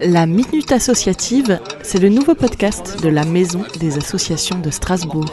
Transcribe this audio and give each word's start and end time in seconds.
La 0.00 0.26
Minute 0.26 0.72
Associative, 0.72 1.58
c'est 1.82 1.98
le 1.98 2.08
nouveau 2.08 2.34
podcast 2.34 3.02
de 3.02 3.08
la 3.08 3.24
Maison 3.24 3.64
des 3.80 3.96
Associations 3.96 4.58
de 4.58 4.70
Strasbourg. 4.70 5.24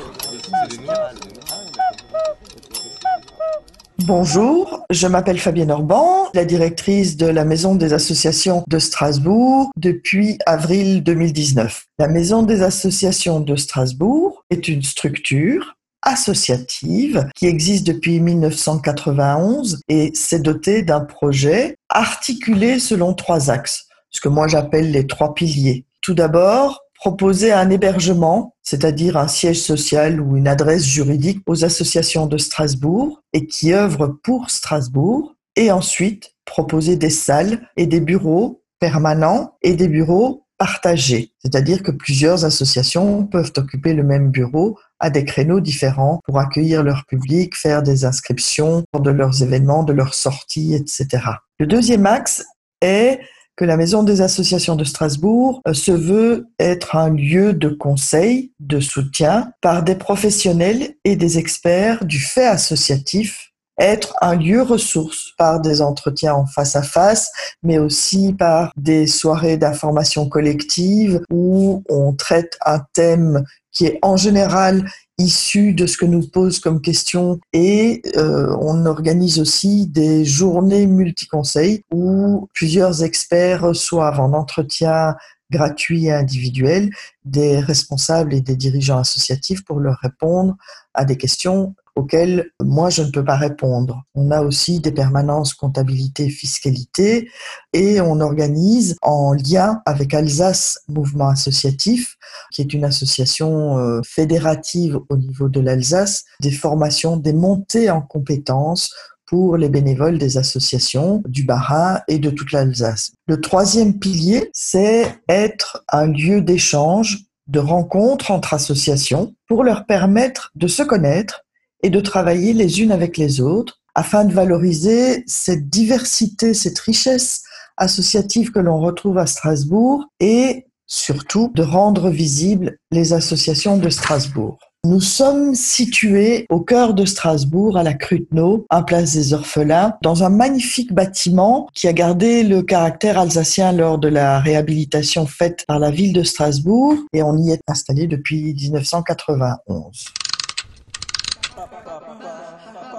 Bonjour, 3.99 4.85
je 4.89 5.07
m'appelle 5.07 5.39
Fabienne 5.39 5.71
Orban, 5.71 6.29
la 6.33 6.45
directrice 6.45 7.17
de 7.17 7.25
la 7.25 7.45
Maison 7.45 7.75
des 7.75 7.93
Associations 7.93 8.63
de 8.67 8.79
Strasbourg 8.79 9.71
depuis 9.75 10.37
avril 10.45 11.03
2019. 11.03 11.85
La 11.99 12.07
Maison 12.07 12.43
des 12.43 12.61
Associations 12.61 13.41
de 13.41 13.55
Strasbourg 13.55 14.43
est 14.49 14.67
une 14.67 14.83
structure 14.83 15.75
associative 16.03 17.27
qui 17.35 17.47
existe 17.47 17.87
depuis 17.87 18.19
1991 18.19 19.81
et 19.87 20.11
s'est 20.13 20.39
dotée 20.39 20.83
d'un 20.83 21.01
projet 21.01 21.77
articulé 21.89 22.79
selon 22.79 23.13
trois 23.13 23.49
axes, 23.49 23.87
ce 24.13 24.21
que 24.21 24.29
moi 24.29 24.47
j'appelle 24.47 24.91
les 24.91 25.05
trois 25.05 25.33
piliers. 25.33 25.85
Tout 26.01 26.13
d'abord, 26.13 26.83
proposer 26.95 27.51
un 27.51 27.69
hébergement, 27.69 28.55
c'est-à-dire 28.61 29.17
un 29.17 29.27
siège 29.27 29.61
social 29.61 30.21
ou 30.21 30.37
une 30.37 30.47
adresse 30.47 30.85
juridique 30.85 31.41
aux 31.47 31.65
associations 31.65 32.27
de 32.27 32.37
Strasbourg 32.37 33.21
et 33.33 33.45
qui 33.45 33.73
œuvrent 33.73 34.15
pour 34.23 34.49
Strasbourg, 34.49 35.33
et 35.55 35.71
ensuite 35.71 36.33
proposer 36.45 36.95
des 36.95 37.09
salles 37.09 37.67
et 37.77 37.85
des 37.85 37.99
bureaux 37.99 38.63
permanents 38.79 39.55
et 39.61 39.75
des 39.75 39.87
bureaux 39.87 40.45
partagés, 40.57 41.31
c'est-à-dire 41.39 41.83
que 41.83 41.91
plusieurs 41.91 42.45
associations 42.45 43.25
peuvent 43.25 43.51
occuper 43.57 43.93
le 43.93 44.03
même 44.03 44.29
bureau 44.29 44.77
à 44.99 45.09
des 45.09 45.25
créneaux 45.25 45.59
différents 45.59 46.19
pour 46.23 46.39
accueillir 46.39 46.83
leur 46.83 47.05
public, 47.05 47.55
faire 47.55 47.83
des 47.83 48.05
inscriptions 48.05 48.83
de 48.97 49.09
leurs 49.09 49.43
événements, 49.43 49.83
de 49.83 49.93
leurs 49.93 50.13
sorties, 50.13 50.73
etc. 50.75 51.23
Le 51.59 51.67
deuxième 51.67 52.05
axe 52.05 52.45
est 52.81 53.19
que 53.55 53.65
la 53.65 53.77
Maison 53.77 54.03
des 54.03 54.21
associations 54.21 54.75
de 54.75 54.83
Strasbourg 54.83 55.61
euh, 55.67 55.73
se 55.73 55.91
veut 55.91 56.47
être 56.59 56.95
un 56.95 57.09
lieu 57.09 57.53
de 57.53 57.69
conseil, 57.69 58.51
de 58.59 58.79
soutien 58.79 59.51
par 59.61 59.83
des 59.83 59.95
professionnels 59.95 60.95
et 61.03 61.15
des 61.15 61.37
experts 61.37 62.05
du 62.05 62.19
fait 62.19 62.47
associatif 62.47 63.52
être 63.79 64.13
un 64.21 64.35
lieu 64.35 64.61
ressource 64.61 65.33
par 65.37 65.59
des 65.59 65.81
entretiens 65.81 66.35
en 66.35 66.45
face 66.45 66.75
à 66.75 66.83
face, 66.83 67.31
mais 67.63 67.79
aussi 67.79 68.33
par 68.33 68.71
des 68.77 69.07
soirées 69.07 69.57
d'information 69.57 70.29
collective 70.29 71.21
où 71.31 71.83
on 71.89 72.13
traite 72.13 72.57
un 72.65 72.79
thème 72.93 73.43
qui 73.71 73.85
est 73.85 73.99
en 74.03 74.17
général 74.17 74.87
issu 75.17 75.73
de 75.73 75.85
ce 75.85 75.97
que 75.97 76.05
nous 76.05 76.27
pose 76.27 76.59
comme 76.59 76.81
question 76.81 77.39
et 77.53 78.01
euh, 78.17 78.55
on 78.59 78.85
organise 78.85 79.39
aussi 79.39 79.87
des 79.87 80.25
journées 80.25 80.87
multi-conseils 80.87 81.83
où 81.91 82.47
plusieurs 82.53 83.03
experts 83.03 83.61
reçoivent 83.61 84.19
en 84.19 84.33
entretien 84.33 85.15
gratuit 85.51 86.07
et 86.07 86.13
individuel 86.13 86.89
des 87.25 87.59
responsables 87.59 88.33
et 88.33 88.41
des 88.41 88.55
dirigeants 88.55 88.99
associatifs 88.99 89.63
pour 89.63 89.79
leur 89.79 89.97
répondre 89.97 90.55
à 90.93 91.05
des 91.05 91.17
questions 91.17 91.75
auxquelles 91.95 92.51
moi 92.61 92.89
je 92.89 93.03
ne 93.03 93.11
peux 93.11 93.23
pas 93.23 93.35
répondre. 93.35 94.03
On 94.15 94.31
a 94.31 94.41
aussi 94.41 94.79
des 94.79 94.91
permanences 94.91 95.53
comptabilité 95.53 96.29
fiscalité 96.29 97.29
et 97.73 98.01
on 98.01 98.19
organise 98.19 98.97
en 99.01 99.33
lien 99.33 99.81
avec 99.85 100.13
Alsace 100.13 100.79
Mouvement 100.87 101.29
Associatif, 101.29 102.17
qui 102.51 102.61
est 102.61 102.73
une 102.73 102.85
association 102.85 103.77
euh, 103.77 104.01
fédérative 104.03 104.99
au 105.09 105.17
niveau 105.17 105.49
de 105.49 105.59
l'Alsace, 105.59 106.25
des 106.41 106.51
formations, 106.51 107.17
des 107.17 107.33
montées 107.33 107.89
en 107.89 108.01
compétences 108.01 108.93
pour 109.25 109.57
les 109.57 109.69
bénévoles 109.69 110.17
des 110.17 110.37
associations 110.37 111.23
du 111.27 111.43
Bas-Rhin 111.43 112.01
et 112.07 112.19
de 112.19 112.29
toute 112.29 112.51
l'Alsace. 112.51 113.13
Le 113.27 113.39
troisième 113.41 113.97
pilier, 113.97 114.49
c'est 114.53 115.07
être 115.29 115.83
un 115.91 116.07
lieu 116.07 116.41
d'échange, 116.41 117.25
de 117.47 117.59
rencontre 117.59 118.31
entre 118.31 118.53
associations 118.53 119.33
pour 119.47 119.63
leur 119.63 119.85
permettre 119.85 120.51
de 120.55 120.67
se 120.67 120.83
connaître 120.83 121.43
et 121.83 121.89
de 121.89 121.99
travailler 121.99 122.53
les 122.53 122.81
unes 122.81 122.91
avec 122.91 123.17
les 123.17 123.41
autres 123.41 123.81
afin 123.93 124.25
de 124.25 124.33
valoriser 124.33 125.23
cette 125.27 125.69
diversité, 125.69 126.53
cette 126.53 126.79
richesse 126.79 127.43
associative 127.77 128.51
que 128.51 128.59
l'on 128.59 128.79
retrouve 128.79 129.17
à 129.17 129.27
Strasbourg 129.27 130.05
et 130.19 130.65
surtout 130.87 131.51
de 131.55 131.63
rendre 131.63 132.09
visibles 132.09 132.77
les 132.91 133.13
associations 133.13 133.77
de 133.77 133.89
Strasbourg. 133.89 134.57
Nous 134.85 134.99
sommes 134.99 135.55
situés 135.55 136.45
au 136.49 136.59
cœur 136.59 136.93
de 136.93 137.05
Strasbourg, 137.05 137.77
à 137.77 137.83
la 137.83 137.93
Cruteno, 137.93 138.65
en 138.69 138.83
place 138.83 139.13
des 139.13 139.33
Orphelins, 139.33 139.93
dans 140.01 140.25
un 140.25 140.29
magnifique 140.29 140.93
bâtiment 140.93 141.69
qui 141.73 141.87
a 141.87 141.93
gardé 141.93 142.43
le 142.43 142.63
caractère 142.63 143.17
alsacien 143.17 143.71
lors 143.71 143.97
de 143.97 144.09
la 144.09 144.39
réhabilitation 144.39 145.25
faite 145.25 145.63
par 145.67 145.79
la 145.79 145.89
ville 145.89 146.11
de 146.11 146.23
Strasbourg 146.23 146.95
et 147.13 147.23
on 147.23 147.37
y 147.37 147.51
est 147.51 147.61
installé 147.69 148.07
depuis 148.07 148.53
1991. 148.53 150.13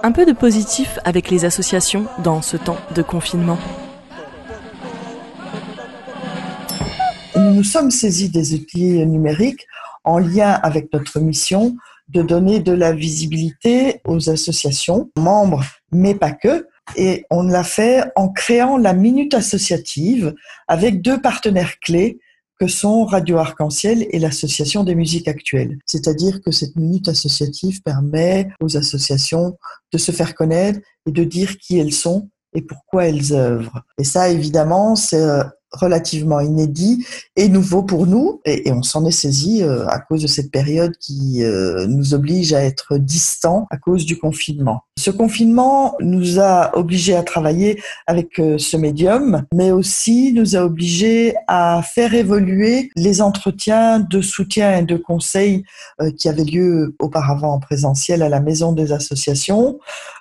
Un 0.05 0.11
peu 0.11 0.27
de 0.27 0.33
positif 0.33 0.99
avec 1.03 1.31
les 1.31 1.45
associations 1.45 2.05
dans 2.23 2.43
ce 2.43 2.57
temps 2.57 2.77
de 2.93 3.01
confinement. 3.01 3.57
Nous 7.35 7.55
nous 7.55 7.63
sommes 7.63 7.89
saisis 7.89 8.29
des 8.29 8.53
outils 8.53 9.03
numériques 9.07 9.65
en 10.03 10.19
lien 10.19 10.51
avec 10.61 10.93
notre 10.93 11.19
mission 11.19 11.75
de 12.09 12.21
donner 12.21 12.59
de 12.59 12.71
la 12.71 12.91
visibilité 12.91 14.01
aux 14.05 14.29
associations, 14.29 15.09
membres, 15.17 15.63
mais 15.91 16.13
pas 16.13 16.33
que. 16.33 16.67
Et 16.95 17.25
on 17.31 17.41
l'a 17.41 17.63
fait 17.63 18.03
en 18.15 18.29
créant 18.29 18.77
la 18.77 18.93
Minute 18.93 19.33
Associative 19.33 20.35
avec 20.67 21.01
deux 21.01 21.19
partenaires 21.19 21.79
clés 21.79 22.19
que 22.59 22.67
sont 22.67 23.05
Radio 23.05 23.37
Arc-en-Ciel 23.37 24.07
et 24.09 24.19
l'Association 24.19 24.83
des 24.83 24.95
musiques 24.95 25.27
actuelles. 25.27 25.77
C'est-à-dire 25.85 26.41
que 26.41 26.51
cette 26.51 26.75
minute 26.75 27.07
associative 27.09 27.81
permet 27.81 28.49
aux 28.61 28.77
associations 28.77 29.57
de 29.91 29.97
se 29.97 30.11
faire 30.11 30.35
connaître 30.35 30.79
et 31.05 31.11
de 31.11 31.23
dire 31.23 31.57
qui 31.57 31.77
elles 31.77 31.93
sont 31.93 32.29
et 32.53 32.61
pourquoi 32.61 33.07
elles 33.07 33.33
œuvrent. 33.33 33.81
Et 33.97 34.03
ça, 34.03 34.29
évidemment, 34.29 34.95
c'est 34.95 35.21
euh, 35.21 35.43
relativement 35.79 36.39
inédit 36.39 37.05
et 37.35 37.49
nouveau 37.49 37.83
pour 37.83 38.07
nous 38.07 38.41
et, 38.45 38.71
on 38.71 38.83
s'en 38.83 39.05
est 39.05 39.11
saisi 39.11 39.63
euh, 39.63 39.87
à 39.87 39.99
cause 39.99 40.21
de 40.21 40.27
cette 40.27 40.51
période 40.51 40.95
qui 40.97 41.43
euh, 41.43 41.85
nous 41.87 42.13
oblige 42.13 42.53
à 42.53 42.63
être 42.63 42.97
distants 42.97 43.67
à 43.69 43.77
cause 43.77 44.05
du 44.05 44.17
confinement. 44.17 44.83
Ce 44.97 45.11
confinement 45.11 45.95
nous 45.99 46.39
a 46.39 46.75
obligés 46.77 47.15
à 47.15 47.23
travailler 47.23 47.81
avec 48.07 48.39
euh, 48.39 48.57
ce 48.57 48.77
médium, 48.77 49.43
mais 49.53 49.71
aussi 49.71 50.33
nous 50.33 50.55
a 50.55 50.63
obligés 50.63 51.35
à 51.47 51.81
faire 51.83 52.13
évoluer 52.13 52.89
les 52.95 53.21
entretiens 53.21 53.99
de 53.99 54.21
soutien 54.21 54.79
et 54.79 54.83
de 54.83 54.97
conseil 54.97 55.63
qui 56.17 56.29
avaient 56.29 56.43
lieu 56.43 56.95
auparavant 56.99 57.53
en 57.53 57.59
présentiel 57.59 58.21
à 58.21 58.29
la 58.29 58.39
maison 58.39 58.71
des 58.71 58.91
associations 58.91 59.79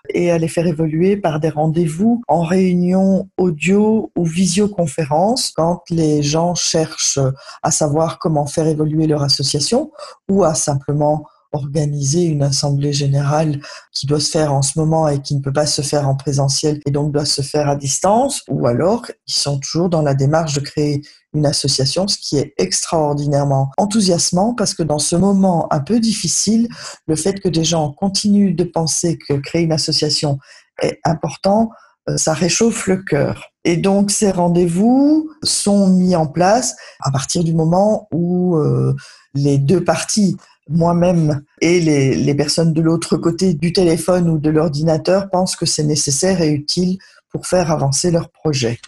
et 0.08 0.30
à 0.30 0.38
les 0.38 0.48
faire 0.48 0.66
évoluer 0.66 1.16
par 1.16 1.40
des 1.40 1.48
rendez-vous 1.48 2.22
en 2.28 2.42
réunion 2.42 3.28
audio 3.36 4.10
ou 4.16 4.24
visioconférence 4.24 5.52
quand 5.56 5.82
les 5.90 6.22
gens 6.22 6.54
cherchent 6.54 7.18
à 7.62 7.70
savoir 7.70 8.18
comment 8.18 8.46
faire 8.46 8.66
évoluer 8.66 9.06
leur 9.06 9.22
association 9.22 9.90
ou 10.28 10.44
à 10.44 10.54
simplement 10.54 11.26
organiser 11.54 12.24
une 12.24 12.42
assemblée 12.42 12.92
générale 12.92 13.60
qui 13.92 14.06
doit 14.06 14.20
se 14.20 14.30
faire 14.30 14.52
en 14.52 14.62
ce 14.62 14.78
moment 14.78 15.08
et 15.08 15.22
qui 15.22 15.34
ne 15.34 15.40
peut 15.40 15.52
pas 15.52 15.66
se 15.66 15.82
faire 15.82 16.08
en 16.08 16.16
présentiel 16.16 16.80
et 16.84 16.90
donc 16.90 17.12
doit 17.12 17.24
se 17.24 17.42
faire 17.42 17.68
à 17.68 17.76
distance, 17.76 18.42
ou 18.48 18.66
alors 18.66 19.06
ils 19.26 19.34
sont 19.34 19.58
toujours 19.58 19.88
dans 19.88 20.02
la 20.02 20.14
démarche 20.14 20.54
de 20.54 20.60
créer 20.60 21.02
une 21.34 21.46
association, 21.46 22.08
ce 22.08 22.16
qui 22.18 22.38
est 22.38 22.54
extraordinairement 22.58 23.70
enthousiasmant 23.76 24.54
parce 24.54 24.74
que 24.74 24.82
dans 24.82 24.98
ce 24.98 25.16
moment 25.16 25.72
un 25.72 25.80
peu 25.80 26.00
difficile, 26.00 26.68
le 27.06 27.16
fait 27.16 27.40
que 27.40 27.48
des 27.48 27.64
gens 27.64 27.92
continuent 27.92 28.54
de 28.54 28.64
penser 28.64 29.18
que 29.18 29.34
créer 29.34 29.62
une 29.62 29.72
association 29.72 30.38
est 30.80 31.00
important, 31.04 31.70
euh, 32.08 32.16
ça 32.16 32.32
réchauffe 32.32 32.86
le 32.86 32.98
cœur. 32.98 33.50
Et 33.64 33.76
donc 33.76 34.10
ces 34.10 34.30
rendez-vous 34.30 35.30
sont 35.42 35.88
mis 35.88 36.14
en 36.14 36.26
place 36.26 36.76
à 37.00 37.10
partir 37.10 37.44
du 37.44 37.54
moment 37.54 38.08
où 38.12 38.56
euh, 38.56 38.94
les 39.34 39.58
deux 39.58 39.82
parties, 39.82 40.36
moi-même 40.68 41.42
et 41.60 41.80
les, 41.80 42.14
les 42.14 42.34
personnes 42.34 42.72
de 42.72 42.80
l'autre 42.80 43.16
côté 43.16 43.54
du 43.54 43.72
téléphone 43.72 44.28
ou 44.28 44.38
de 44.38 44.50
l'ordinateur, 44.50 45.30
pensent 45.30 45.56
que 45.56 45.66
c'est 45.66 45.84
nécessaire 45.84 46.40
et 46.40 46.50
utile 46.50 46.98
pour 47.30 47.46
faire 47.46 47.70
avancer 47.72 48.10
leur 48.10 48.30
projet. 48.30 48.78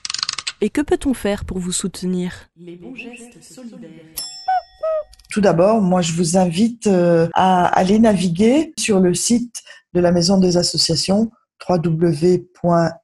Et 0.62 0.70
que 0.70 0.80
peut-on 0.80 1.12
faire 1.12 1.44
pour 1.44 1.58
vous 1.58 1.72
soutenir? 1.72 2.48
Les 2.56 2.76
bons 2.76 2.94
gestes 2.94 3.42
solidaires. 3.42 3.90
Tout 5.30 5.42
d'abord, 5.42 5.82
moi, 5.82 6.00
je 6.00 6.14
vous 6.14 6.38
invite 6.38 6.86
euh, 6.86 7.28
à 7.34 7.66
aller 7.66 7.98
naviguer 7.98 8.72
sur 8.78 9.00
le 9.00 9.12
site 9.12 9.62
de 9.92 10.00
la 10.00 10.12
Maison 10.12 10.38
des 10.38 10.56
Associations 10.56 11.30
www.mdas.org, 11.68 13.02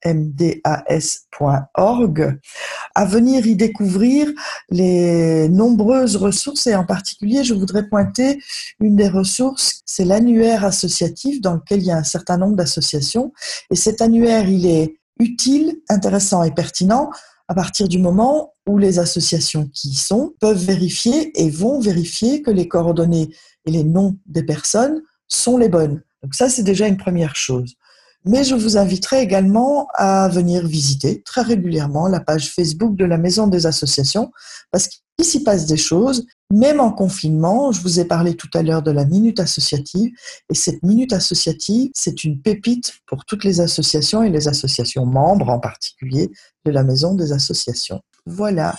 à 2.95 3.05
venir 3.05 3.47
y 3.47 3.57
découvrir 3.57 4.31
les 4.71 5.49
nombreuses 5.49 6.17
ressources 6.17 6.67
et 6.67 6.75
en 6.75 6.85
particulier, 6.85 7.45
je 7.45 7.55
voudrais 7.55 7.89
pointer 7.89 8.41
une 8.79 8.95
des 8.95 9.09
ressources, 9.09 9.83
c'est 9.85 10.05
l'annuaire 10.05 10.65
associatif 10.65 11.41
dans 11.41 11.55
lequel 11.55 11.81
il 11.81 11.87
y 11.87 11.91
a 11.91 11.97
un 11.97 12.05
certain 12.05 12.37
nombre 12.37 12.57
d'associations 12.57 13.33
et 13.71 13.77
cet 13.77 14.03
annuaire, 14.03 14.49
il 14.49 14.67
est 14.67 14.97
utile, 15.19 15.81
intéressant 15.89 16.43
et 16.43 16.53
pertinent 16.53 17.11
à 17.53 17.55
partir 17.55 17.87
du 17.87 17.99
moment 17.99 18.55
où 18.67 18.79
les 18.79 18.99
associations 18.99 19.69
qui 19.75 19.91
y 19.91 19.95
sont 19.95 20.33
peuvent 20.41 20.65
vérifier 20.65 21.39
et 21.39 21.51
vont 21.51 21.81
vérifier 21.81 22.41
que 22.41 22.51
les 22.51 22.67
coordonnées 22.67 23.29
et 23.67 23.71
les 23.71 23.85
noms 23.85 24.17
des 24.25 24.43
personnes 24.43 25.03
sont 25.29 25.59
les 25.59 25.69
bonnes. 25.69 26.03
Donc 26.23 26.35
ça, 26.35 26.49
c'est 26.49 26.63
déjà 26.63 26.89
une 26.89 26.97
première 26.97 27.37
chose. 27.37 27.75
Mais 28.25 28.45
je 28.45 28.55
vous 28.55 28.77
inviterai 28.77 29.21
également 29.21 29.89
à 29.95 30.29
venir 30.29 30.67
visiter 30.67 31.23
très 31.23 31.43
régulièrement 31.43 32.07
la 32.07 32.21
page 32.21 32.53
Facebook 32.53 32.95
de 32.95 33.05
la 33.05 33.19
Maison 33.19 33.49
des 33.49 33.67
Associations 33.67 34.31
parce 34.71 34.89
qu'il 34.89 35.25
s'y 35.25 35.43
passe 35.43 35.67
des 35.67 35.77
choses. 35.77 36.25
Même 36.53 36.81
en 36.81 36.93
confinement, 36.93 37.73
je 37.73 37.81
vous 37.81 37.99
ai 37.99 38.05
parlé 38.05 38.35
tout 38.35 38.51
à 38.55 38.63
l'heure 38.63 38.83
de 38.83 38.91
la 38.91 39.05
minute 39.05 39.41
associative 39.41 40.13
et 40.51 40.55
cette 40.55 40.83
minute 40.83 41.13
associative, 41.13 41.91
c'est 41.95 42.23
une 42.25 42.41
pépite 42.41 42.95
pour 43.07 43.25
toutes 43.25 43.43
les 43.43 43.61
associations 43.61 44.23
et 44.23 44.31
les 44.31 44.47
associations 44.47 45.07
membres 45.07 45.49
en 45.49 45.59
particulier 45.59 46.31
de 46.65 46.71
la 46.71 46.85
Maison 46.85 47.15
des 47.15 47.33
Associations. 47.33 48.03
Voilà. 48.27 48.77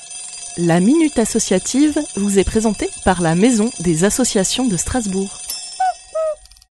La 0.57 0.79
minute 0.79 1.17
associative 1.17 1.99
vous 2.15 2.37
est 2.37 2.43
présentée 2.43 2.87
par 3.03 3.21
la 3.21 3.33
Maison 3.33 3.71
des 3.79 4.03
Associations 4.03 4.67
de 4.67 4.77
Strasbourg. 4.77 5.42